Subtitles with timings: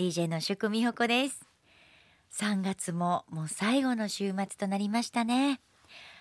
[0.00, 1.44] DJ の宿美穂子です。
[2.32, 5.60] 3月ももう最後の週末となりましたね。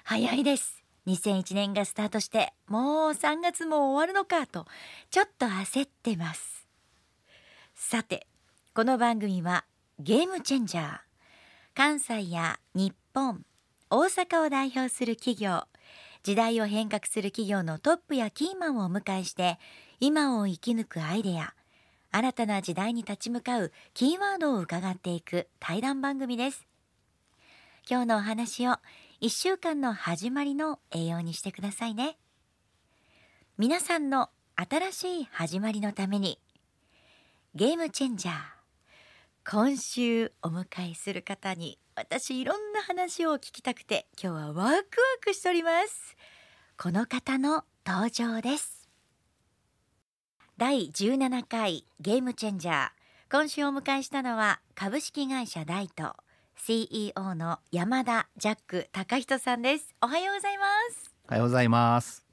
[0.03, 0.83] 早いです。
[1.07, 4.65] 2001年がスタートしてもう3月も終わるのかと
[5.11, 6.67] ちょっと焦ってます。
[7.73, 8.27] さて
[8.73, 9.63] この番組は
[9.97, 10.97] ゲームチェンジャー
[11.73, 13.45] 関西や日本
[13.89, 15.63] 大阪を代表する企業
[16.23, 19.57] 時代を変革する企業のトップやキーマンをお迎えして
[20.01, 21.53] 今を生き抜くアイデア
[22.11, 26.67] 新たな時代に立ち向かうキーワードを伺っていく対談番組です。
[27.89, 28.77] 今日のお話を
[29.21, 32.17] 1週間の始まりの栄養にしてくださいね。
[33.57, 36.39] 皆さんの新しい始まりのために
[37.55, 38.35] ゲームチェンジャー
[39.45, 44.81] 今週お迎えする方に私いろんな話を聞きたくて今日はワクワ
[45.21, 46.15] クしております。
[46.77, 48.78] この方の登場です。
[50.59, 52.89] 第17回ゲームチェンジャー。
[53.31, 56.17] 今週お迎えしたのは株式会社ダイト。
[56.57, 59.95] CEO の山田ジャック高人さんです。
[60.01, 61.15] おはようございます。
[61.29, 62.25] おはようございます。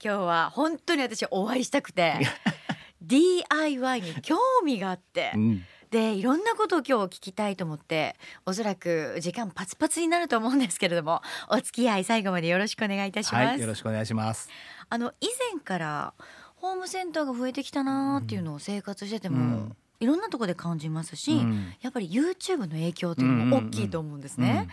[0.00, 2.14] 今日は本当に私お会いしたくて
[3.02, 8.14] DIY に興味があって、うん、でいろんなことを今日聞きたいと思って
[8.46, 14.48] おそらく時間パツパツになると思うんですけれどもお付き合い最後までよろしくお願いいたします、はい、よろしくお願いします。
[14.88, 16.14] あの以前から
[16.62, 19.76] ホームセンターが増えてきたなーっていうのを生活してても、うん。
[19.98, 21.74] いろんなところで感じますし、うん。
[21.80, 24.68] やっぱり YouTube の影響っていうのも大きいと思うんですね、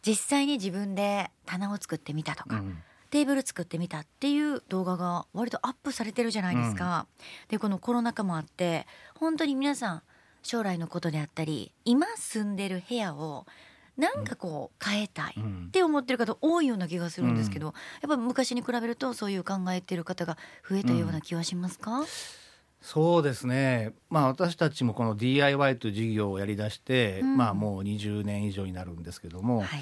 [0.00, 2.64] 実際に自分で棚を作ってみたとか、うん。
[2.64, 7.06] うんテーブル作ってみたっていう動画が割とアップされてるじゃないですか。
[7.48, 10.02] でこのコロナ禍もあって本当に皆さん
[10.42, 13.46] 将来のことであったり今住んでる部屋を
[13.98, 15.70] なんかこう変えたいっうん。
[15.70, 17.72] て思ってる方多いような気がするんですけど、や
[18.06, 22.04] っぱり昔に比べるとそういう考えてる方が増えたような気はしますか、
[22.80, 23.92] そうですね。
[24.08, 27.36] まあ私たちもこの DIY という事業をやり出して、うん。
[27.36, 29.80] まあもう20年以上になるんですけども、はい、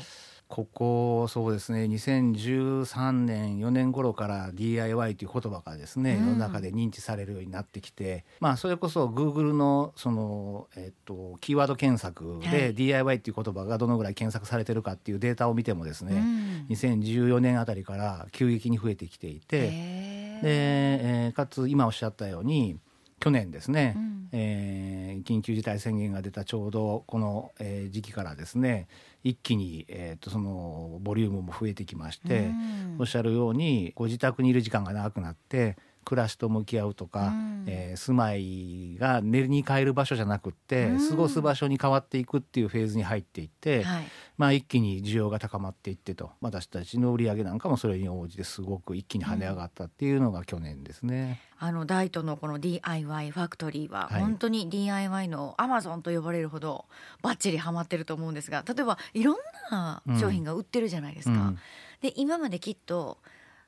[0.49, 6.27] ここそうですね2013年4年頃から DIY という言葉がですね、うん。
[6.29, 16.67] 世の中で認知されるようになってきてまあそれこそ Google のその、えっと、キーワード検索はでい DIY っていう言葉がどのぐらい検索されてるかっていうデータを見てもですね、うん。
[16.71, 22.79] 2014年あたりから急激に増えてきていて、で、えーかつ今おっしゃったように
[23.21, 24.29] 去年ですね、うん。
[24.33, 28.87] えー緊急事態宣言が出たちょうどこの、えー時期からですね
[29.25, 32.97] 一気に、えー、とそのボリュームも増えてきまして、うん。
[33.01, 35.77] おっしゃるようにご自宅にいる時間が長くなって
[36.07, 37.65] 暮らしと向き合うとか、うん。
[37.67, 41.09] えー住まいが寝に帰る場所じゃなくって、うん。
[41.11, 44.05] 過ごす場所に変わっていくっていうフェーズに入っていって、はい。
[44.39, 46.31] まあ、一気に需要が高まっていってと。
[46.41, 51.41] 私たちの売り上げなんかもそれに応じてすごく一気に跳ね上がったっていうのが去年ですね。
[51.59, 54.21] あのダイトのこの DIY ファクトリーははい。
[54.21, 56.85] 本当に DIY のアマゾンと呼ばれるほど
[57.23, 59.37] バッチリハマってると思うんですが例えばいろん
[59.71, 61.35] な商品が売ってるじゃないですか。
[61.35, 61.59] うん。
[62.03, 63.19] で今まできっと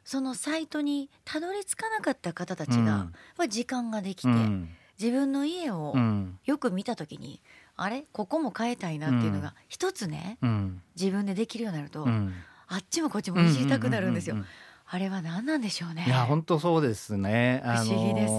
[0.08, 3.48] そのサイトにたどり着かなかった方たちが、うん。
[3.50, 4.70] 時間ができて、うん。
[4.98, 6.38] 自分の家をうん。
[6.46, 7.42] よく見た時に、
[7.76, 8.06] あれ？
[8.12, 10.82] ここも変えたいなっていうのが一つねうん。
[10.98, 12.32] 自分でできるようになると、うん。
[12.68, 14.36] あっちもこっちもいじりたくなるんですよ。
[14.90, 16.04] あれは何なんでしょうね。
[16.06, 17.62] いや本当そうですね。
[17.62, 18.32] 不思議です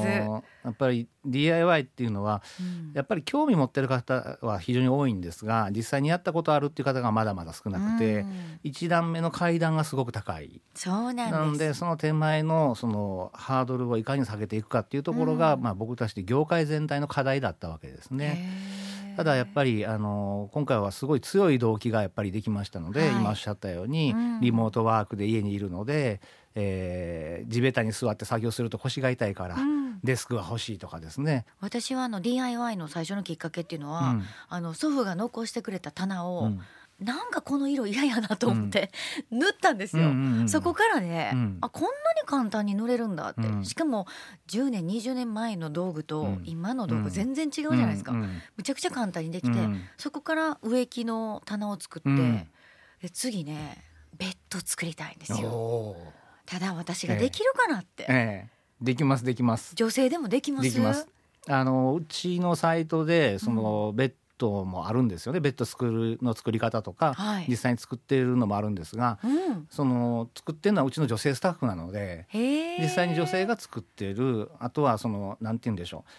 [0.64, 10.62] やっぱり DIY っていうのはうんやっぱり興味持ってる方は非常に多いんですが実際にやったことあるっていう方がまだまだ少なくて、うん一段目の階段がすごく高い。
[10.74, 11.32] そうなんです。
[11.32, 18.90] なのでその手前のそのハードルをいかに下げていくかっていうところが、うんまあ僕たちで業界全体の課題だったわけですね。
[19.20, 26.22] ただやっぱりあの今回はすごい強い動機がやっぱりできましたので、はい今おっしゃったように、うんリモートワークで家にいるので、
[26.56, 30.00] えー地べたに座って作業すると腰が痛いから、うん。
[30.04, 31.46] デスクが欲しいとかですね。
[31.60, 34.24] 私はあの DIY の最初のきっかけっていうのは、うん。
[34.50, 36.62] あの祖父が残してくれた棚を、うん。
[37.00, 38.92] なんかこの色嫌やなと思って、
[39.32, 40.04] 塗ったんですよ。
[40.04, 41.58] うんうんうんそこからね、うん。
[41.62, 41.94] あこんなに
[42.26, 43.66] 簡単に塗れるんだって、うん。
[43.66, 44.06] しかも
[44.48, 46.44] 10年20年前の道具とうん。
[46.46, 47.10] 今の道具うん。
[47.10, 48.42] 全然違うじゃないですか、うんうん。
[48.58, 49.82] むちゃくちゃ簡単にできて、うん。
[49.98, 52.48] そこから植木の棚を作って、うん。
[53.02, 53.84] で次ね
[54.18, 55.96] ベッド作りたいんですよ
[56.50, 58.50] ただ私ができるかなって、ええ。
[58.82, 59.76] できますできます。
[59.76, 60.64] 女性でもできます？
[60.64, 61.08] できます。
[61.48, 65.42] あのうちのサイトでそのベッドもあるんですよね。
[65.42, 67.46] ベッド作るの作り方とか、はい。
[67.48, 69.68] 実際に作っているのもあるんですが、うん。
[69.70, 76.10] その作ってるのはうちの女性スタッフなので、実際に女性が作っているあとはそのなんて言うんでしょう、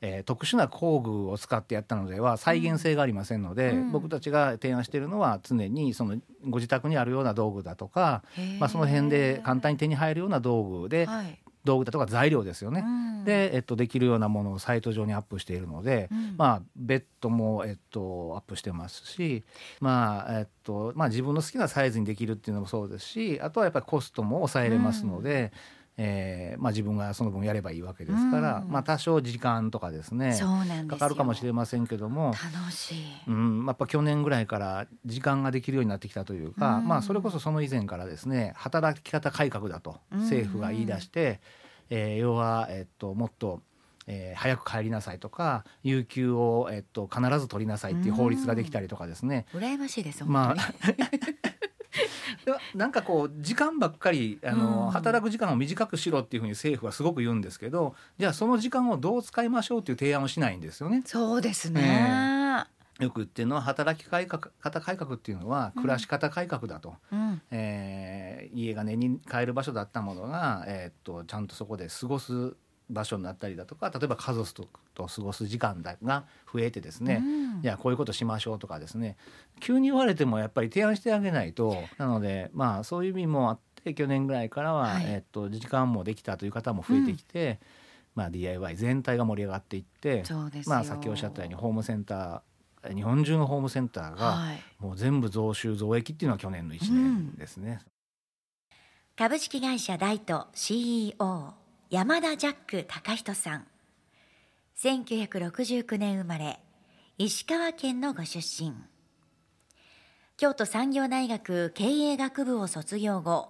[0.00, 3.92] えー特殊な工具を使ってやったのでは再現性がありませんので、うん。
[3.92, 6.16] 僕たちが提案しているのは常にその
[6.48, 8.22] ご自宅にあるような道具だとか、
[8.60, 11.38] まあ、その辺で簡単に手に入るような道具ではい。
[11.64, 12.82] 道具だとか材料ですよね。
[12.86, 13.24] うん。
[13.24, 16.34] で、えっと、できるようなものをサイト上にアップしているので、うん。
[16.38, 19.44] まあ、ベッドも、えっと、アップしてますし、
[19.80, 25.52] まあえっとまあ、自分の好きなサイズにできるっていうのもそうですしあとはやっぱりコストも抑えれますので、
[26.00, 32.32] えーまあ、自分がその分やればいいわけですから、うんまあ、多少時間とかですねそうなんですよかかるかもしれませんけども。
[32.54, 32.96] 楽しい。
[33.26, 41.40] うん、やっぱ去年ぐらいから時間ができるようになってきたというか、うんまあそれこそその以前からですね働き方改革だとうん政府が言い出して、
[41.90, 43.60] えー要は、えっと、もっと、
[44.06, 50.24] えー早く帰りなさいとか有給を、えっと、必ず取りなさいっていう法律ができたりとかですね、羨ましいです。
[50.24, 50.56] まあ
[52.74, 61.02] なんかこう時間ばっかりあの、うん働く時間を短くしろっていうふうに政府はすごく言うんですけどじゃあその時間をどう使いましょうっていう提案をしないんですよね。
[61.04, 62.64] そうですね。
[62.98, 67.40] よく言ってるのは働き改革方改革っていうのは暮らし方改革だと、うん。
[67.50, 72.54] えー家が寝に帰る場所だったものが、えーっとちゃんとそこで過ごす
[72.90, 79.16] 場所になったりだとか例えば家族とと過ごす時間だが増えてですね、うんいやこういうことしましょうとかですね
[79.58, 87.58] 急に言われてもやっぱり提案してあげないとなのでまあそういう意味もあって去年ぐらいからは、はいえーっと時間もできたという方も増えてきて、
[88.14, 90.22] まあ、DIY 全体が盛り上がっていって。
[90.66, 94.62] まあ、さっきおっしゃったようにホームセンター日本中のホームセンターが、はい。
[94.78, 97.80] もう全部増収増益っていうのは去年の1年ですね。
[99.16, 101.54] 株式会社大都 CEO
[101.90, 103.66] 山田ジャック隆人さん。
[104.76, 106.60] 1969年生まれ
[107.16, 108.74] 石川県のご出身。
[110.36, 113.48] 京都産業大学経営学部を卒業後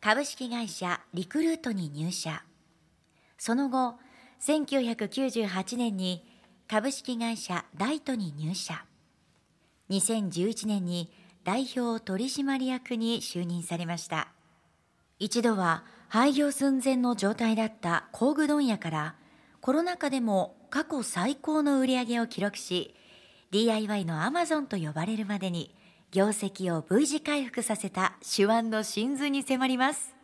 [0.00, 2.44] 株式会社リクルートに入社。
[3.36, 3.96] その後
[4.42, 6.24] 1998年に
[6.68, 8.84] 株式会社大都に入社。
[9.90, 11.12] 2011年に
[11.42, 14.28] 代表取締役に就任されました。
[15.18, 15.82] 一度は
[16.12, 19.14] 廃業寸前の状態だった工具問屋から
[19.62, 22.94] コロナ禍でも過去最高の売り上げを記録し
[23.50, 25.74] DIY のアマゾンと呼ばれるまでに
[26.10, 30.14] 業績を V 字回復させた手腕の真髄に迫ります。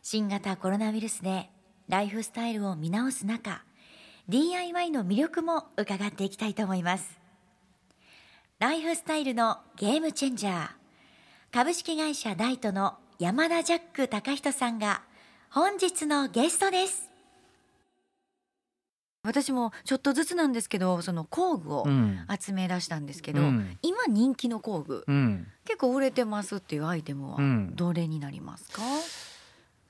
[0.00, 1.50] 新型コロナウイルスで
[1.88, 3.64] ライフスタイルを見直す中
[4.28, 7.18] DIY の魅力も伺っていきたいと思います。
[8.60, 10.68] ライフスタイルのゲームチェンジャー
[11.50, 15.02] 株式会社ダイトの山田ジャック隆人さんが
[15.50, 17.10] 本日のゲストです。
[19.22, 22.26] 私もちょっとずつなんですけどその工具をうん。
[22.40, 23.78] 集め出したんですけど、うん。
[23.82, 25.46] 今人気の工具、うん。
[25.64, 27.74] 結構売れてますっていうアイテムはうん。
[27.74, 28.82] どれになりますか、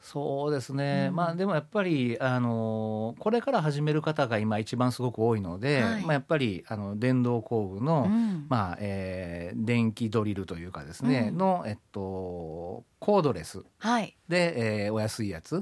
[0.07, 1.17] そうですね、うん。
[1.17, 6.03] まあでもやっぱりあのこれから始める方が今一番すごく多いので、はい。
[6.03, 8.47] まあ、やっぱりあの電動工具の、うん。
[8.49, 11.39] まあえー電気ドリルというかですね、うん。
[11.39, 14.17] の、えっと、コードレスはい。
[14.29, 15.61] で、えーお安いやつっ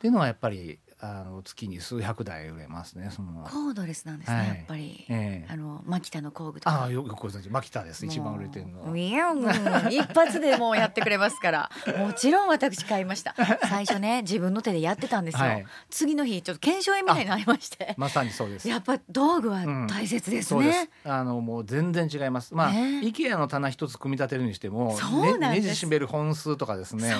[0.00, 4.48] ていうのはやっぱりあの月に数百台売れますねその、コードレスなんですね、はい。
[4.48, 5.52] やっぱり、ええ。
[5.52, 6.82] あのマキタの工具とか。
[6.82, 7.48] ああよくご存知。
[7.50, 9.52] マキタです一番売れてるのもういやもう
[9.90, 11.70] 一発でもうやってくれますから。
[11.98, 13.36] もちろん私買いました。
[13.68, 15.66] 最初ね自分の手でやってたんですよ、はい。
[15.88, 17.94] 次の日ちょっと検証炎みたいになりまして。
[17.96, 18.68] まさにそうです。
[18.68, 20.90] やっぱ道具は大切ですね、そうです。
[21.04, 22.54] あのもう全然違います。
[22.54, 23.00] まあ、ね。
[23.04, 27.14] IKEA の棚一つ組み立てるにしても、そうなんね、ネジ締める本数とかですね。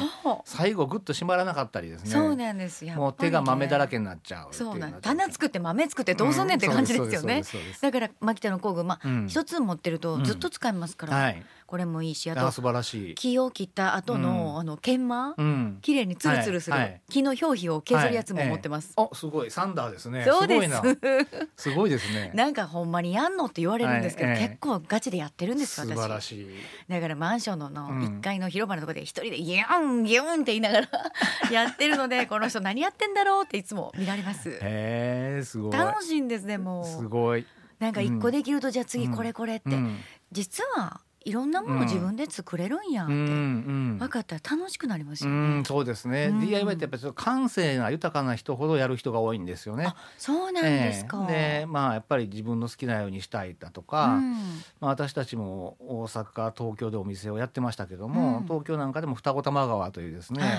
[0.44, 2.10] 最後グッと締まらなかったりですね。
[2.10, 2.84] そうなんです。
[2.84, 3.04] やっぱりね。
[3.04, 7.42] もう手が豆だらけになっちゃうそうなんの棚作って豆作ってどうすんねんって感じですよね、
[7.80, 9.26] だからマキタの工具まあうん。
[9.28, 11.44] 一、つ持ってるとずっと使えますから、はい。
[11.68, 13.14] これもいいしああと素晴らしい。
[13.14, 15.78] 木を切った後の、うんあの研磨、うん。
[15.82, 20.24] 綺麗にツルツルする、はいはい木の表皮を削るやつも持ってます、はいええあ、すごいサンダーですね。
[20.24, 21.26] そうですすごいな。
[21.56, 22.32] すごいですね。
[22.34, 26.48] なんかほんまにやんのって言われるんですけど、結構ガチでやってるんです素私晴らしい。
[26.88, 30.88] だからマンションののうん1階の広場のところで一人でギュンギュンって言いながら
[31.52, 35.72] やってるのでこの人何やってんだろうっていつも見られますへえ、すごい。
[35.72, 37.44] 楽しいんですねすもうごい。
[37.78, 39.98] なんか一個できるとじゃあ次これこれって、うん。
[40.32, 43.98] 実はいろんなものを自分で作れるんやって、うんうん。
[43.98, 46.40] 分かったら楽しくなりますうよね、ん、そうですね、うん。
[46.40, 49.84] DIY ってやっぱり感性が豊かな人ほどやる人が多いんですよね。
[49.88, 49.96] あ。
[50.16, 51.60] そうなんですか、ええ。
[51.60, 54.32] でまあやっぱり自分の好きなようにしたいだとか、うん。
[54.32, 54.38] ま
[54.82, 58.44] あ、私たちも大阪東京でお店をやってましたけども、うん。
[58.44, 60.52] 東京なんかでも二子玉川というですね、はい。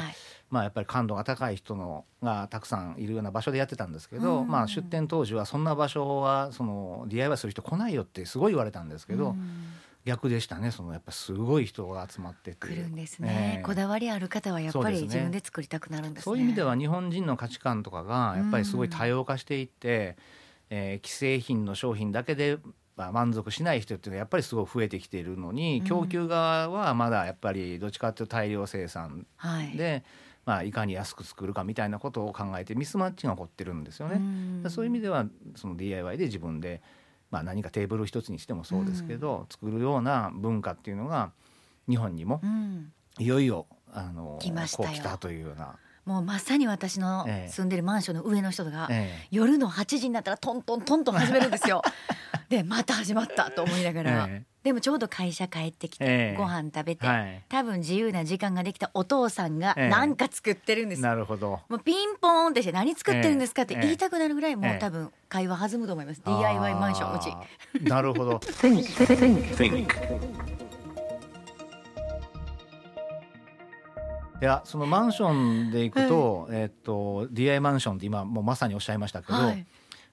[0.51, 4.47] まあ、やっぱり感度が高い人のがたくさんいるような場所でやってたんですけど、うん。
[4.47, 9.39] まあ、出店当時はそんな場所はその DIY する人来ないよってすごい言われたんですけど、うん
[10.09, 10.71] 逆でしたね。
[10.71, 12.57] そのやっぱすごい人が集まってて。
[12.57, 13.63] 来るんですね、ええ。
[13.63, 16.23] こだわりある方はやっぱり自分で作りたくなるんですね。
[16.23, 20.17] そういう意味では日本人の価値観とかがやっぱりすごい多様化していって、
[20.71, 22.57] えー既製品の商品だけで
[22.95, 25.85] まあ満足しない人っていうのはやっぱりすごい増えてきているのに、うん。
[25.85, 29.77] 供給側はまだやっぱりどっちかっていうと大量生産はい。
[29.77, 30.03] で、
[30.45, 34.15] まあ、いかに安く作るかみたいなことを考えてミスマッチが起こってるんですよね。
[34.63, 34.69] うん。
[34.71, 36.81] そういう意味ではその DIY で自分で、
[37.31, 41.31] まあ、何かテーブル一つにしてもそうですけど、作るような文化っていうのが
[41.87, 42.91] 日本にもうん。
[43.17, 44.89] いよいよあの来ましたよ。
[44.89, 45.75] こう来たというような、
[46.09, 51.83] もうまさに私のええ住んでるマンションの上の人が、え夜の8時になったらトントントントン始めるんですよ。
[52.49, 61.01] でまた始まったと思いながえら、えでもちょうど会社帰ってきて、ええご飯食べて、はい、多分自由な時間ができたお父さんがええ何か作ってるんです。
[61.03, 61.59] なるほど。
[61.69, 66.23] もうピンポーンってして何作ってるんですかってええ言いたくなるぐらいもええう多分会話弾むと思います。
[66.25, 67.87] DIY マンションうち。
[67.87, 68.37] なるほど。
[68.57, 70.58] Think, think, think.
[74.41, 79.65] いやそのマンションで行くと、えっと DI マンションって今もうまさにおっしゃいましたけど、はい。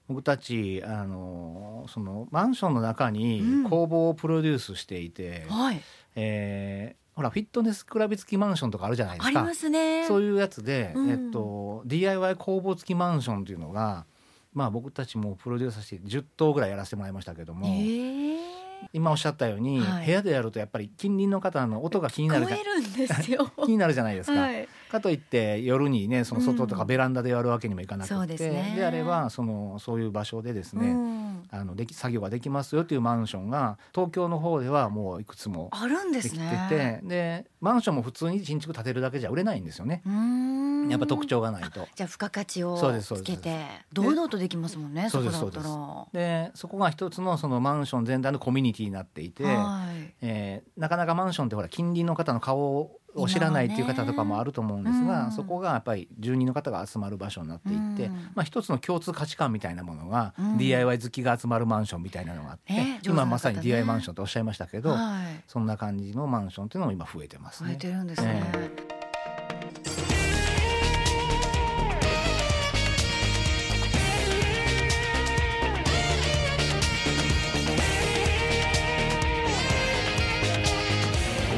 [0.08, 5.80] 僕たちあのそのマンションの中にうん工房をプロデュースしていて、はい。
[6.16, 9.40] えーほらフィットネスクラブ付きマンションとかあるじゃないですか。
[9.40, 10.06] ありますね。
[10.06, 14.04] そういうやつで、うんえっと DIY 工房付きマンションというのが、
[14.52, 23.50] まあ僕たちもプロデュースして10棟ぐらいやらせてもらいましたけども、ええ今おっしゃったように、はい部屋でやるとやっぱり近隣の方の音が気になるじゃ超えるんですよ。
[23.64, 24.40] 気になるじゃないですか。
[24.40, 24.68] はい。
[24.88, 37.00] かといって夜にねその外とかうんベランダでやるわけにもいかなくて、そうですねあればそのそういう場所でですね、うんあのでき作業ができますよというマンションが東京の方ではもういくつもあるんでですきてね。
[37.02, 41.86] てでマンションも普通に新築建てるだけじゃ売れないんですよねうーんやっぱ特徴がないと。
[41.94, 45.08] じゃあ付加価値をつけて堂々とできますもんね。
[45.10, 46.06] そこだったら。
[46.12, 49.85] でそこが一つのそのマンション全体のコミュニティになっていて、はい。
[50.22, 65.42] えーなかなかマンションってほら近隣の方の顔を知らないっていう方とかもあると思うんですが、ねうんそこがやっぱり住人の方が集まる場所になっていって、うんまあ、一つの共通価値観みたいなものが、うん DIY 好きが集まるマンションみたいなのがあって、ね今まさに DIY マンションとおっしゃいましたけど、はい。
[65.46, 67.70] そんな感じのマンションっていうのも今増えてますね。
[67.70, 68.42] 増えてるんですね。
[68.54, 68.95] え「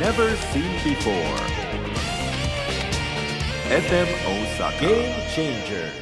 [0.01, 1.13] Never seen before.
[3.69, 4.79] FM Osaka.
[4.79, 5.93] Game Changers.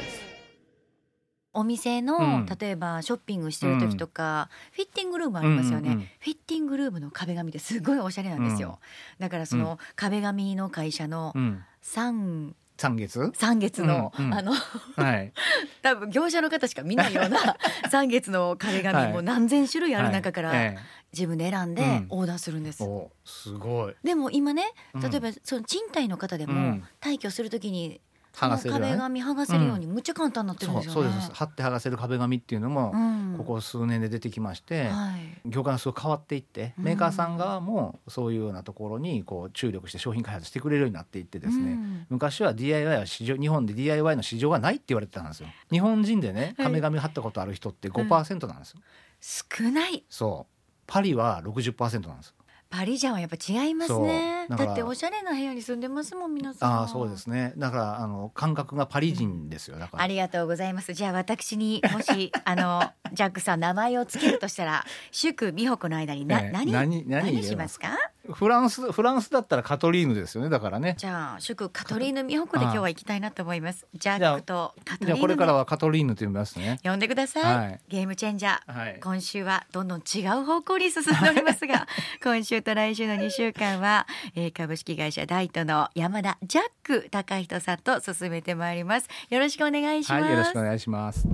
[1.51, 2.45] お店の、うん。
[2.45, 6.09] 例えばショッピングしてる時とか、フィッティングルームありますよね、うんうんうん。
[6.19, 8.77] フィッティングルームの壁紙ってすごいおしゃれなんですよ、
[9.17, 13.31] だからその壁紙の会社のうん、三三月？
[13.33, 14.33] 三月の、うんうん。
[14.35, 15.33] あのはい、
[15.81, 17.57] 多分業者の方しか見ないような
[17.89, 19.13] 三月の壁紙、はい。
[19.13, 20.57] もう何千種類ある中から、はい。
[20.59, 20.77] え
[21.13, 22.05] 自分で選んでうん。
[22.09, 23.95] オーダーするんです、えおすごい。
[24.03, 25.01] でも今ねうん。
[25.01, 26.83] 例えばその賃貸の方でもうん。
[27.01, 28.01] 退去するときに
[28.37, 30.93] 剥がせる壁紙剥がせるようにむっちゃ簡単になってるんですよね。
[30.93, 31.31] そうです。
[31.33, 33.35] 貼って剥がせる壁紙っていうのも、うん。
[33.35, 35.49] ここ数年で出てきまして、はい。
[35.49, 36.83] 業界がすごい変わっていってうん。
[36.83, 42.05] メーカーさん側もそういうようなところにこう注力して商品開発してくれるようになっていってですね、うん。
[42.09, 45.47] 昔は DIY は市場日本で DIY の市場がないって言われてたんですよ。
[45.71, 46.67] 日本人でねはい。
[46.67, 48.81] 壁紙貼ったことある人って5%なんですよ、
[49.19, 50.03] 少ない。
[50.09, 50.56] そう
[50.87, 52.33] パリは60%なんです。
[52.69, 54.45] パリジャンはやっぱ違いますね。
[54.49, 57.53] だっておしゃれな部屋に住んでますもん皆さんああそうですね。
[57.57, 60.03] だからあの感覚がパリ人ですよだから。
[60.03, 60.91] ありがとうございます。
[60.93, 67.87] じゃあ私にもしあのジャックさん名前をつけるとしたら祝美穂子の間にな、ええ何何何しますか？
[68.31, 70.95] フランスフランスだったらカトリーヌですよねだからね。
[70.97, 73.87] じゃあ祝カトリーヌ美穂子で今日は行きたいなと思います。
[73.93, 76.79] ジャじゃあックとカトリーヌじゃあこれからではカトリーヌと呼びますね。
[76.83, 77.79] 呼んでください、はい。
[77.87, 78.73] ゲームチェンジャー。
[78.73, 78.99] はい。
[79.01, 81.87] 今週はどんどん違う方向に進んでおりますが
[82.23, 89.07] 今週と来週の2週間は、えー株式会社ダイトの山田ジャック高人さんと進めてまいります。
[89.29, 91.27] よろしくお願いします、はいよろしくお願いします。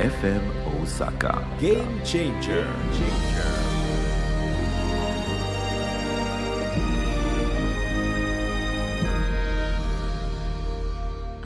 [0.00, 0.40] FM
[0.80, 1.44] Osaka.
[1.60, 2.64] Game Changer.
[2.90, 3.49] Changer.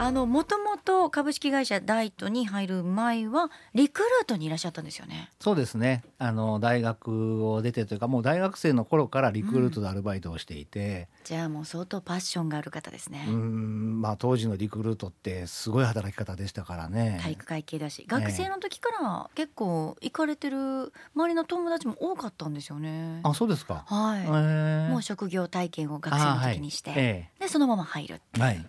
[0.05, 5.31] あのもともと株式会社ダイトに入る前はリクルートにいらっしゃったんですよね。
[5.39, 6.03] そうですね。
[6.19, 17.19] あの大学を出てというかもう大学生の頃からリクルートでアルバイトをしていて、じゃあもう相当パッションがある方ですね、うんまあ当時のリクルートってすごい働き方でしたからね。
[17.23, 18.05] 体育会系だし。
[18.07, 23.21] 学生の時から結構行かれてる周りの友達も多かったんですよね。
[23.23, 24.89] あそうですか、はい、えー。
[24.89, 27.29] もう職業体験を学生の時にして、あはいえ。
[27.39, 28.65] でそのまま入る、えはい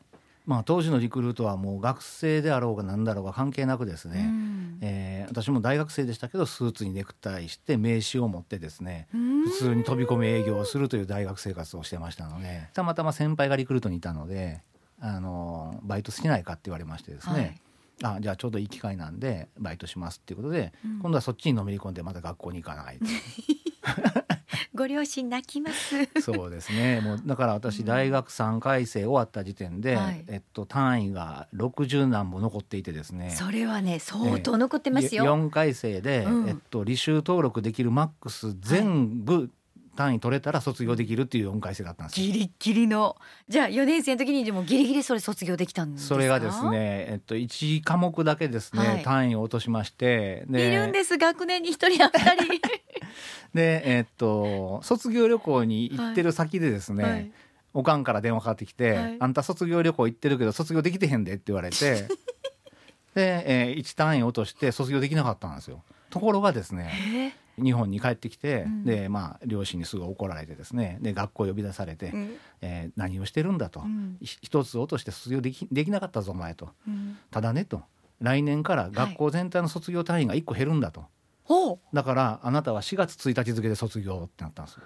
[0.47, 4.79] まあ当時のリクルートはもう学生であろうが何だろうが関係なくですね、うん。
[4.81, 9.45] えー私も大学生でしたけどスーツにネクタイして名刺を持ってですねうん。
[9.49, 14.61] 普通に飛び込み営業をするという大学生活をしてましたのでたまたま先輩がリクルートにいたので
[15.01, 17.61] あのバイトしないかって言われましてですね、
[18.03, 20.99] あじゃあちょうどいい機会なんでバイトしますっていうことで、うん。
[21.01, 23.05] 今度はそっちにのめり込んでまた学校に行かないと
[24.77, 26.09] ご両親泣きます。
[26.23, 27.01] そうですね。
[27.01, 30.25] もうだから私大学3回生終わった時点で、はい。
[30.29, 33.31] えっと、単位が60何本残っていてですね。
[33.31, 35.25] それはね相当残ってますよ。
[35.25, 36.49] 4回生で、うん。
[36.49, 39.51] えっと、履修登録できるマックス全部
[39.97, 42.27] 単位取れたら卒業できるっていう4回生だったんですよ。
[42.27, 43.17] ギリギリの。
[43.49, 46.15] じゃあ4年生の時にでもギリギリそれ卒業できたんですか？
[46.15, 49.03] それがですね、えっと、1科目だけですね、はい。
[49.03, 51.17] 単位を落としましているんです。
[51.17, 52.61] 学年に一人や二人
[53.55, 57.33] でえっと卒業旅行に行ってる先でですね、はい。
[57.75, 59.17] おかんから電話かかってきて、はい。
[59.21, 62.09] あんた卒業旅行行ってるけど卒業できてへんで」って言われて
[63.15, 65.83] で、えー、1単位落として卒業できなかったんですよ。
[66.11, 68.85] ところがですねえ日本に帰ってきて、うん。
[68.85, 72.37] でまあ両親にすぐ怒られてですねで学校呼び出されて、うん。
[72.61, 74.17] えー何をしてるんだと、うん。
[74.21, 76.71] ひ一つ落として卒業できできなかったぞお前と。
[76.87, 77.19] うん。
[77.31, 77.83] ただねと。
[78.21, 81.11] 来年から学校全体の卒業単位が1個減るんだと、ほう
[81.93, 84.83] だからあなたは4月1日付で卒業ってなったんですよ。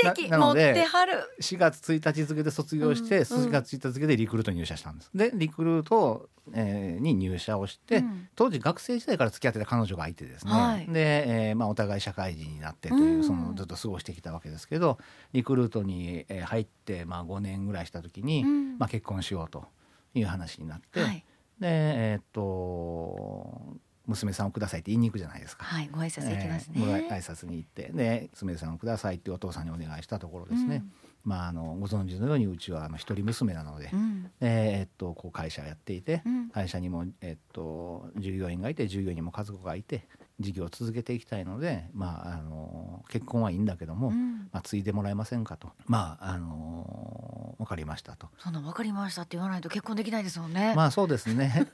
[0.00, 1.12] 奇跡持ってはる。
[1.40, 5.10] 4月1日付で卒業して、うん4月1日付でリクルートに入社したんです。
[5.14, 8.28] でリクルート、えーに入社をして、うん。
[8.34, 10.86] 当時学生時代から付き合ってた彼女がいてですね、はい。
[10.86, 13.24] で、えーまあ、お互い社会人になってという、うん。
[13.24, 14.98] そのずっと過ごしてきたわけですけど
[15.32, 18.78] リクルートにえー入って、まあ、5年ぐらいした時に、うん。
[18.78, 19.66] まあ、結婚しようと
[20.14, 21.24] いう話になって、はい。
[21.60, 23.76] でえーっと
[24.10, 25.64] 娘さんをくださいって言いに行くじゃないですか。
[25.64, 30.84] はいご挨拶行きますえー挨拶に行ってで娘さんをくださいってお父さんにお願いしたところですね、
[31.24, 34.30] まあ、あのご存知のようにうちはあの一人娘なので、うん。
[34.40, 36.48] えーっとこう会社をやっていて、うん。
[36.50, 40.06] 会社にも、えっと従業員がいて従業員にも家族がいて
[40.38, 44.48] 事業を続けていきたいので、まあ、あの結婚はいいんだけども、うん。
[44.52, 45.70] まあ、継いでもらえませんかと。
[45.86, 48.28] まああの分かりましたと。
[48.38, 51.68] そんな分かりましたって言わないと結婚できないですもんね、まあそうですね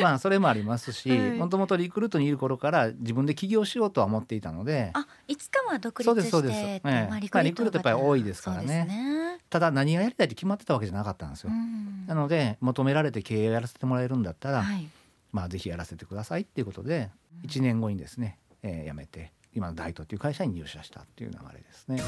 [0.00, 1.30] まあそれもありますしはい。
[1.32, 4.90] もともとリクルートにいる頃から自分で起業しようとは思っていたので。
[4.94, 6.58] あいつかは独そうで立してすそうです。
[6.58, 6.80] ええ。
[6.82, 8.86] まあまあリクルートやっぱり多いですからね。
[8.86, 9.38] ね。
[9.50, 11.50] ただ何がやりたいって決まってたわけじゃなかったんですよ。
[11.50, 12.06] うん。
[12.06, 14.88] なので求められて経営をやらせてもらえるんだったら、はい。
[15.32, 17.10] まあ、ぜひやらせてくださいっていうことで
[17.46, 21.98] 1年後にですね、えー辞めて今の大東っていう会社に入社したっていう流れですね。
[21.98, 22.06] 全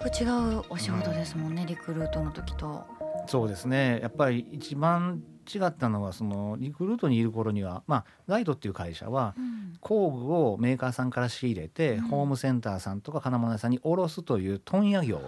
[0.00, 0.22] く違
[0.58, 2.86] うお仕事ですもんね、リクルートの時と。
[3.26, 15.20] そうですねやっぱり一番違ったのはそのリクルートにいる頃には、まあ、ガイドっていう会社はうん工具をメーカーさんから仕入れて、うんホームセンターさんとか金物屋さんに卸すという問屋業、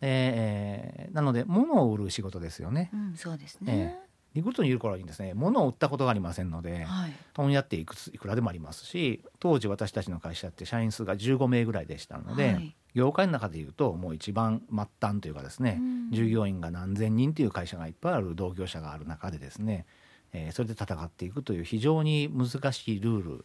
[0.00, 2.90] えーなので物を売る仕事ですよね。
[2.92, 3.98] うん、そうですね。
[4.34, 7.12] リクルートにいる頃にですね物を売ったことがありませんので、はい。
[7.32, 16.10] 問屋っていくついくらでもありますし当時私たちの会社って社員数が15名ぐらいでしたので、はい業界の中でいうともう一番末端というかですね、うん。
[16.12, 19.84] 従業員が何千人という会社がいっぱいある同業者がある中でですね、
[20.32, 23.44] えーそれで戦っていくという非常に難しいルール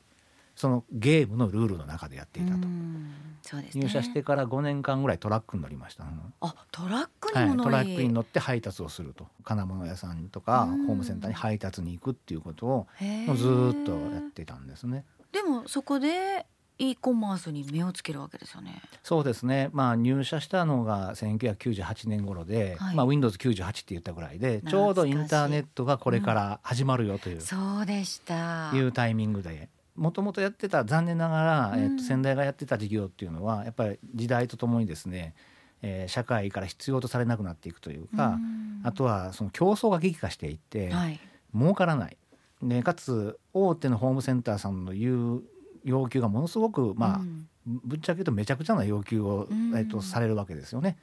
[0.56, 3.12] そのゲームのルールの中でやっていたと、うん。
[3.42, 3.84] そうですね。
[3.84, 6.06] 入社してから5年間ぐらいトラックに乗りました、
[6.40, 9.28] あ、トラックはい、にも乗り、トラックに乗って配達をすると。
[9.44, 10.88] 金物屋さんとかうん。
[10.88, 15.04] ホームセンターに配達に行くっていうことをずーっとやってたんですね。
[15.32, 16.46] でもそこで
[16.82, 18.82] e コマースに目をつけるわけですよね。
[19.04, 22.96] そうですね、まあ、入社したのが1998年頃で、はい。
[22.96, 28.72] まあ、Windows98 って言ったぐらいでちょうどインターネットがこれから始まるよという,、そうでした。
[28.74, 29.70] いうタイミングで。
[29.96, 35.36] もともとやってた残念ながら、えっうんと、先代がやってた事業っていうのはやっぱり時代とともにですね、
[35.84, 38.82] えー社会から必要とされなくなっていくというか、うん。
[38.84, 41.20] あとはその競争が激化していって、はい。
[41.54, 42.17] 儲からない。
[42.63, 45.44] でかつ大手のホームセンターさんの言う
[45.84, 50.98] 要求がものすごくまあ、うんぶっちゃけ言うとめちゃくちゃな要求を、うんえっとされるわけですよね。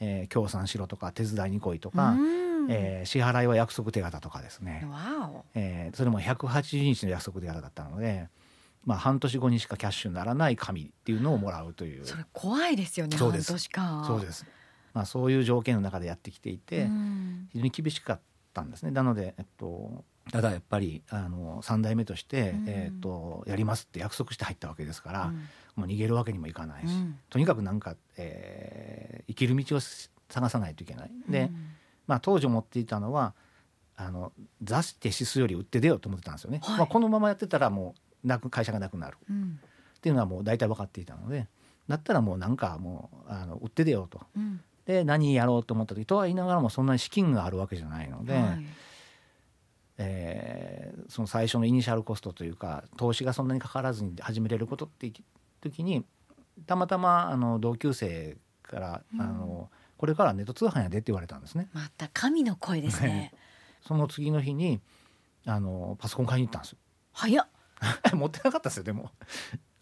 [0.00, 2.16] えー協賛しろとか手伝いに来いとか、う
[2.66, 4.86] んえー支払いは約束手形とかですね。
[5.54, 8.28] えーそれも180日の約束手形だったので、
[8.84, 13.16] まあ、半年後にしかキャッシュにならない紙っていうのをもらうというそれ怖いですよね。
[13.16, 14.04] そうです半年間。
[14.06, 14.46] そうです、
[14.92, 18.20] まあ、そういう条件の中でやってきていて、うん非常に厳しかっ
[18.52, 22.64] たんですねなので、えっと、ただやっぱりあの3代目として、うん。
[22.68, 25.34] えっとやりますって約束して入ったわけですから、うん。
[25.76, 27.18] もう逃げるわけにもいかないし、うん。
[27.30, 29.80] とにかくなんか、えー生きる道を
[30.28, 31.10] 探さないといけない。
[31.28, 31.56] で、うん。
[32.06, 33.34] まあ、当時思っていたのは
[33.96, 34.32] あの
[34.62, 36.60] 座して死すより売って出ようと思ってたんですよね。
[36.62, 36.78] はい。
[36.78, 39.16] まあ、このままやってたらもうなく会社がなくなる。
[39.30, 39.58] うん。
[39.96, 41.46] っていうのはもう大体分かっていたので
[41.88, 44.20] だったらもうなんかもうあの売って出ようと。
[44.36, 44.60] うん。
[44.86, 48.64] で何やろうと思った時とは言いながらもそんなに資金があるわけじゃないので、はい
[49.98, 55.12] えーその最初のイニシャルコストというか投資がそんなにかからずに始めれることって
[55.60, 56.04] 時に
[56.66, 61.68] たまたまあの同級生から、うんあの「これからネット通販やで」って言われたんですね。
[61.72, 63.32] また神の声ですね。
[63.86, 64.80] その次の日に
[65.44, 66.78] あのパソコン買いに行ったんですよ。
[67.12, 67.48] 早っ。
[68.14, 69.10] 持ってなかったですよでも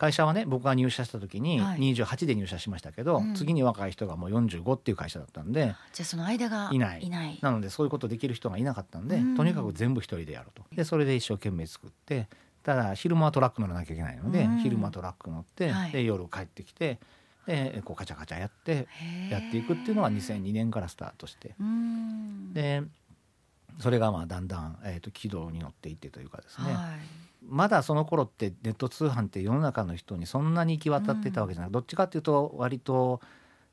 [0.03, 1.79] 会社はね僕が入社した時にはい。
[1.95, 3.35] 28で入社しましたけど、うん。
[3.35, 7.03] 次に若い人がもう45っていう会社だったんでじゃあその間がいない。
[7.03, 7.39] いない。
[7.41, 9.37] なのでそういうことできる人がいなかったんで、うん。
[9.37, 10.65] とにかく全部一人でやると。
[10.75, 12.29] でそれで一生懸命作って
[12.65, 14.59] ただ昼間はトラック乗らなきゃいけないので、うん。
[14.59, 15.93] 昼間トラック乗って、はい。
[15.93, 16.99] で夜帰ってきて
[17.47, 18.89] でこうカチャカチャやって
[19.31, 21.55] やっていくっていうのが2002年からスタートして。
[21.61, 22.53] うん。
[22.53, 22.83] で
[23.79, 33.21] それがまあだんだん、えー、と軌道に乗っていってというかですね、はいまだその頃ってネット通販って世の中の人にそんなに行き渡ってたわけじゃない、どっちかっていうと割と、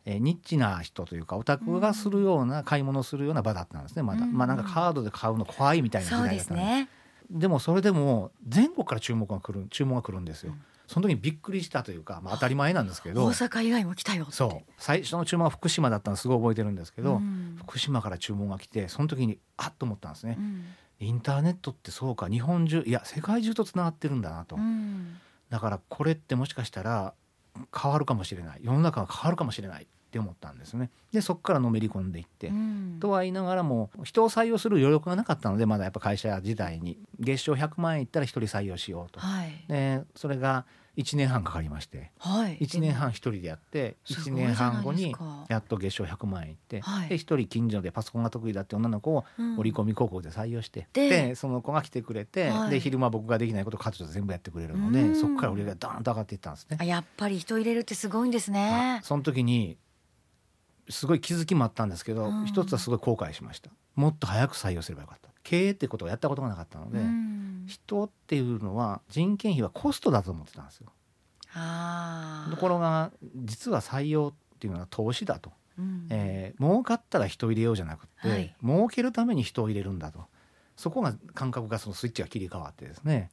[0.06, 4.34] えーニッチな人というかオタクがするような買い物をするような場だったんですねまだ、うん。
[4.34, 6.90] まあなんかカードで買うの怖いみたいな時代だったんでね。
[7.30, 10.62] でもそれでも全国から注目が来る注文が来るんですよ、うん。
[10.88, 13.26] その時にびっくりしたというか、まあ、当たり前なんですけど。
[13.26, 14.72] 大阪以外も来たよそう。
[14.78, 17.58] 最初の注文は福島だったのすごい覚えてるんですけど、うん。
[17.60, 20.66] 福島から注文が来てその時にあっと思ったんですね、うん
[21.00, 25.18] インターネットってそうか日本中いや世界中とつながってるんだなと、うん。
[25.50, 27.14] だからこれってもしかしたら
[27.76, 28.60] 変わるかもしれない。
[28.62, 30.90] 世の中が変わるかもしれないって思ったんですね。
[31.12, 32.98] でそこからのめり込んでいって、うん。
[33.00, 36.98] とは言いながらも人を採用する余力がなかったのでまだやっぱ会社時代に。
[37.20, 39.66] 月賞100万円いったら1人採用しようと、はい。
[39.68, 40.66] でそれが
[40.98, 42.12] 1年半かかりまして。
[42.18, 42.58] はい。
[42.58, 45.16] 1年半1人でやって1すごいじゃない年半後に
[45.48, 47.10] やっと月賞100万円いって、はい。
[47.10, 49.60] で1人近所でパソコンが得意だって女の子をうん。
[49.60, 52.70] 折り込み広告で採用して、ででその子が来てくれて、はい。
[52.72, 55.16] で昼間僕ができないことを彼女と全部やってくれるので、うん。
[55.16, 56.78] そこから売り上げがダーンと上がっていったんですね。
[56.80, 59.00] あやっぱり人入れるってすごいんですね。
[59.04, 59.78] その時に
[60.90, 62.46] すごい気づきもあったんですけど、うん。
[62.46, 63.70] 一つはすごい後悔しました。
[63.96, 67.64] もっと早く採用すればよかった経営ってことをやったことがなかったので、うん。
[67.66, 70.92] 人っていうのは人件費はコストだと思ってたんですよ。
[72.52, 76.06] ところが実は採用っていうのは投資だと、うん。
[76.12, 78.56] えー儲かったら人を入れようじゃなくて、はい。
[78.64, 80.28] 儲けるために人を入れるんだと。
[80.76, 83.32] そこが感覚がそのスイッチが切り替わってですね。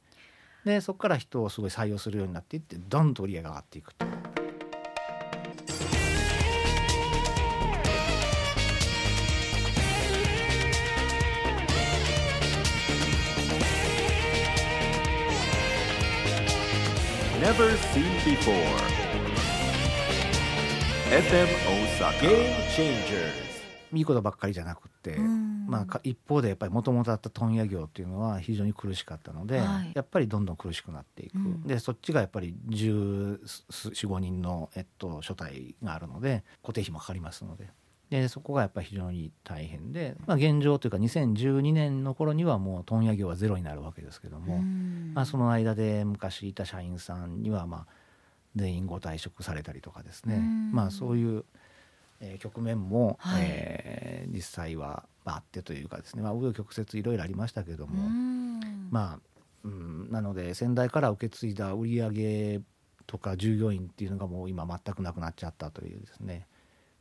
[0.65, 4.05] でそこから人をすごい採用するようになっていってどんと売り上げが上がっていくと。
[17.47, 18.53] Never seen before.
[21.09, 22.19] FM Osaka.
[22.19, 23.47] Game Changers.
[23.93, 37.69] いいことばっかりじゃなくて、うんまあか、一方でやっぱりもともとあった問屋業っていうのは非常に苦しかったので、はいやっぱりどんどん苦しくなっていく、うんでそっちがやっぱり1415人の、えっと、所帯があるので固定費もかかりますので
[38.09, 45.11] でそこがやっぱり非常に大変で、まあ、現状というか2012年の頃にはもう問屋業はゼロになるわけですけども、うん。
[45.13, 47.87] まあ、その間で昔いた社員さんにはまあ
[48.55, 50.71] 全員ご退職されたりとかですね、うん。
[50.71, 51.43] まあ、そういう、
[52.21, 53.43] えー局面も、はい。
[53.45, 58.89] えー実際はまああってというかですね、まあ、紆余曲折いろいろありましたけれどうも、ん。
[58.89, 59.19] まあ、
[59.63, 62.61] うん、なので先代から受け継いだ売り上げ
[63.05, 66.45] とか従業員っていうのがもう今全くなくなっちゃったというですね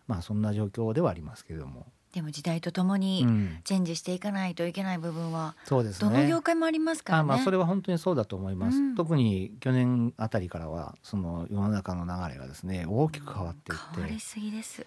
[0.07, 6.11] まあそんな状況ではありますけれども、でも時代とともうにん、チェンジしていかないといけない部分はそうですね。
[6.11, 7.21] どの業界もありますからね。
[7.21, 8.95] あまあそれは本当にそうだと思います、うん。
[8.95, 13.85] 特に去年あたりからはその世の中の流れがですね大きく変わっていって。
[13.97, 14.87] 変わり、すぎです。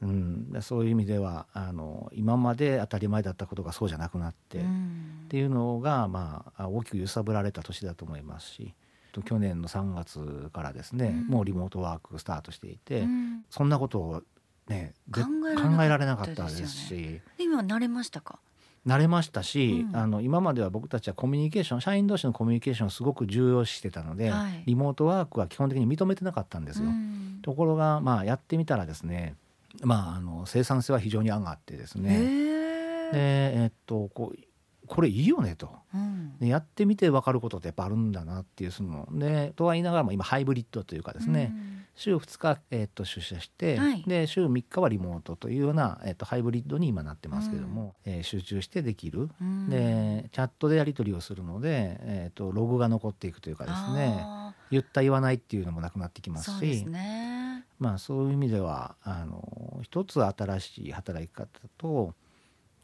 [0.00, 8.72] うん、でそういう意味ではあの今まで当たり前だったことがそうじゃなくなって、うっんていうのが、まあ、あ大きく揺さぶられた年だと思いますし
[9.10, 11.34] と去年の3月からですね、うん。
[11.34, 13.44] もうリモートワークスタートしていて、うん。
[13.50, 14.22] そんなことを
[14.68, 17.20] ねぜ考えられなかったですし。
[17.38, 18.38] 今慣れましたか？
[18.86, 26.88] 慣れましたし、うんあの今までは僕たちはコミュニケーション社員同士のコミュニケーションをすごく重要視してたので、はいリモートワークは基本的に認めてなかったんですよ。
[26.88, 29.34] うんところが、まあ、やってみたらですね、
[29.82, 33.12] まあ、あの生産性は非常に上がってですへねえ。
[33.12, 34.38] で、えっと、こう
[34.86, 35.70] これいいよねと。
[35.94, 41.52] うんでやってみて分かることってやっぱあるんだなっていうそのでとは言いながらも今ハイブリッドというかですね、
[41.98, 44.02] 週2日、えっと出社して、はい。
[44.06, 49.68] で週3日はリモートというような、えっとハイブリッドに今なってますけども、えー集中してできる、うん。
[49.68, 57.64] でチャットでやり取りをするので、えっとログが残っていくというかですねあ言った言わないっていうのもなくなってきーますしね。
[57.80, 62.14] まあそういう意味ではあの一つ新しい働き方と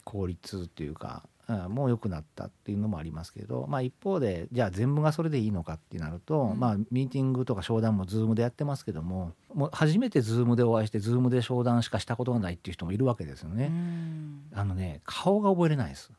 [0.03, 13.67] 効率というかあもう良くなったっていうのもありますけど、まあ、一方でじゃあ全部がそれでいいのかってなると、うんまあ、ミーティングとか商談も Zoom でやってますけどももう初めて Zoom でお会いして Zoom で商談しかしたことがないっていう人もいるわけですようね。
[13.67, 16.11] んあのね顔が覚えれないです。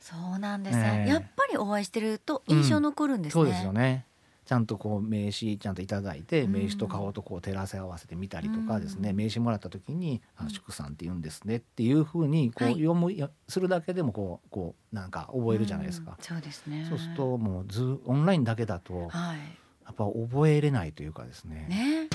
[0.00, 1.04] そうなんですね。
[1.06, 3.42] ええやっぱりお会いしてると印象残るんですね。
[3.42, 4.06] そうですよね。
[4.52, 6.52] ちちゃんとこう名刺ちゃんといただいてうん。
[6.52, 9.16] 名刺と顔とこう照らせ合わせてみたりとかですね、うん。
[9.16, 12.74] 名刺もらった時に「あ祝さんって言うんですね」っていうふうにこうはい。
[12.74, 16.16] 読む、やするだけでもこうこうなんか覚えるじゃないですか。
[16.18, 16.24] うん。
[16.24, 16.86] そうですね。
[16.86, 19.38] そうするともう図オンラインだけだとはい。
[19.86, 21.66] やっぱ覚えれないというかですね。
[21.68, 22.08] ね。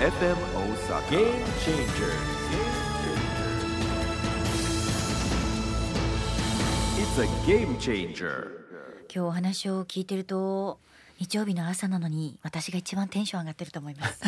[0.00, 2.44] FM Osaka Game Changers
[6.98, 8.63] It's a game changer
[9.12, 10.78] 今日お話を聞いてると
[11.18, 14.20] 日曜日の朝なのに私が一番テンション上がってると思います。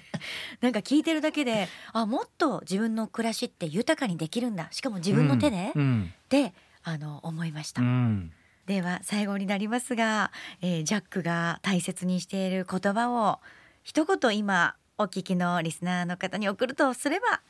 [0.60, 4.68] なんか聞いてるだけであもっと自分の暮らしって豊かにできるんだ。
[4.70, 8.32] しかも自分の手で、うんってあの思いました、うん。
[8.66, 13.40] では最後になりますが、えージャックが大切にしている言葉を
[13.82, 17.40] 一言今お聞きのリスナーの方に送るとすれば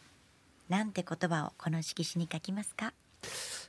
[0.69, 2.93] なんて言葉をこの色紙に書きますか？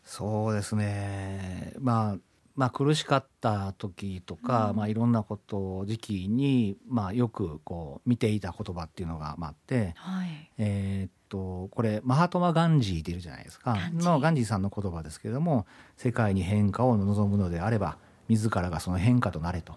[0.05, 1.73] そうですね。
[1.79, 2.17] まあ
[2.55, 4.75] まあ苦しかった時とか、うん。
[4.77, 10.51] まあいろんなことを時期にまあよくこう見ていた言葉っていうのがまああってはい。
[10.57, 13.73] えーっとこれマハトマ・ガンジーっているじゃないですか。
[13.73, 14.09] ガンジー。
[14.09, 19.75] のガンジーさんの言葉ですけれども世界に変化を望むのであれば自らがその変化となれと。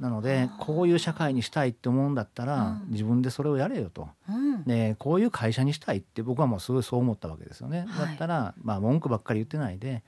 [0.00, 2.90] なのでこういう社会にしたいって思うんだったら、うん。
[2.90, 4.08] 自分でそれをやれよと。
[4.28, 4.64] うん。
[4.64, 7.86] でこういう会社にしたいって僕はもうすごいそう思ったわけですよね。
[7.88, 8.06] はい。
[8.08, 10.02] だったら、まあ、文句ばっかり言ってないで、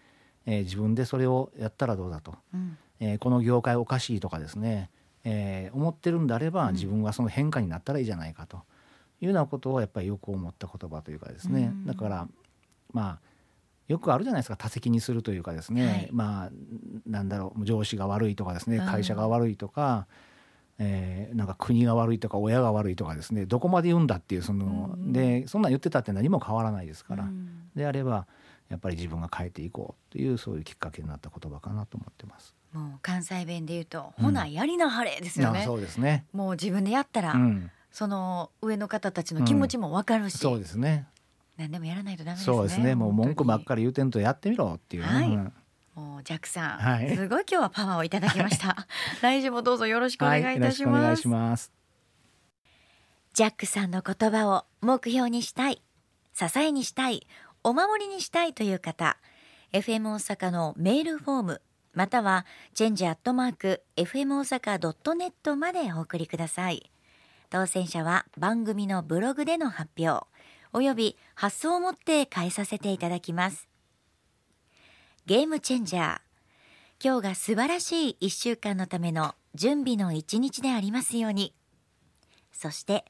[0.46, 2.78] えー自分でそれをやったらどうだと、うん。
[3.00, 4.90] えーこの業界おかしいとかですね、
[5.24, 6.74] えー思ってるんであればうん。
[6.74, 8.62] 自分はその変化になったらいいじゃないかと。
[9.20, 11.86] いうようなことをやっぱりよく思った言葉というかですね、うん。
[11.86, 12.28] だから
[12.92, 13.18] まあ
[13.88, 14.56] よくあるじゃないですか。
[14.56, 16.08] 多責にするというかですね、はい。
[16.12, 16.50] まあ
[17.06, 17.64] なんだろう。
[17.64, 18.76] 上司が悪いとかですね。
[18.76, 18.86] うん。
[18.86, 20.06] 会社が悪いとか、
[20.78, 23.46] えーなんか国が悪いとか親が悪いとかですね。
[23.46, 25.12] どこまで言うんだっていうその、うん。
[25.12, 27.62] でそんなん言ってたって何も変わらないですから、うん。
[27.74, 28.26] であれば
[28.68, 32.54] やっぱり自分が変えていこうというそういうきっかけになった言葉かなと思ってます。
[32.72, 36.26] もう関西弁で言うと「うんほなやりなはれ」ですよね、あそうですね。
[36.32, 41.06] もう自分でやったら、うん、その上の方たちの気持ちもわかるし、そうですね。
[41.56, 42.94] 何でもやらないとダメですねそうですね。
[42.94, 45.08] もう文句ばっりかり言うてんとやってみろっていうね。
[45.08, 45.52] はいうん
[45.94, 48.86] もうジャックさん、はいすごい今日はパワーをいただきました
[49.22, 51.72] 来週もどうぞよろしくお願いいたしよろしくお願います、します。
[53.32, 55.82] ジャックさんの言葉を目標にしたい
[56.34, 57.26] 支えにしたい
[57.66, 59.16] お守りにしたいという方
[59.72, 61.62] FM 大阪のメールフォーム
[61.94, 66.92] またはチェンジアットマーク FM 大阪 .net までお送りください。
[67.50, 70.26] 当選者は番組のブログでの発表
[70.72, 73.68] および発送をもって返させていただきます。
[75.24, 76.18] ゲームチェンジャー
[77.02, 81.52] 今日が素晴らしい1週間のための準備の一日でありますように。
[82.52, 83.04] そして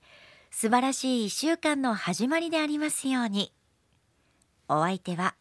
[0.51, 3.53] 素晴らしい一週間の始まりでありますように。
[4.69, 5.35] お相手は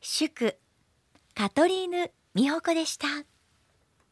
[0.00, 0.56] 祝
[1.34, 3.06] カトリーヌ美穂子でした。